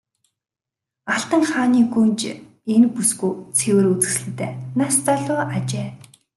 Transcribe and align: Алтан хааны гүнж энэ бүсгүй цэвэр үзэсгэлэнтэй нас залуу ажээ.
Алтан 1.13 1.43
хааны 1.51 1.81
гүнж 1.93 2.19
энэ 2.73 2.87
бүсгүй 2.95 3.33
цэвэр 3.57 3.85
үзэсгэлэнтэй 3.93 4.51
нас 4.79 4.93
залуу 5.05 5.39
ажээ. 5.55 5.89